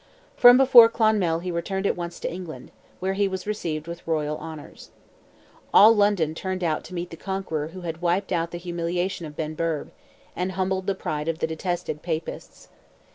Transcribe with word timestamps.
From 0.35 0.57
before 0.57 0.89
Clonmel 0.89 1.41
he 1.41 1.51
returned 1.51 1.85
at 1.85 1.95
once 1.95 2.19
to 2.21 2.33
England, 2.33 2.71
where 2.99 3.13
he 3.13 3.27
was 3.27 3.45
received 3.45 3.85
with 3.85 4.07
royal 4.07 4.35
honours. 4.39 4.89
All 5.75 5.95
London 5.95 6.33
turned 6.33 6.63
out 6.63 6.83
to 6.85 6.95
meet 6.95 7.11
the 7.11 7.17
Conqueror 7.17 7.67
who 7.67 7.81
had 7.81 8.01
wiped 8.01 8.31
out 8.31 8.49
the 8.49 8.57
humiliation 8.57 9.27
of 9.27 9.35
Benburb, 9.37 9.91
and 10.35 10.53
humbled 10.53 10.87
the 10.87 10.95
pride 10.95 11.27
of 11.27 11.37
the 11.37 11.45
detested 11.45 12.01
Papists. 12.01 12.67